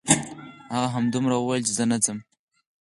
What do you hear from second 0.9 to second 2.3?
همدومره وویل: ځه زه نه وځم.